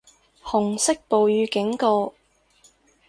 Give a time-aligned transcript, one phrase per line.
[0.43, 2.15] 紅色暴雨警告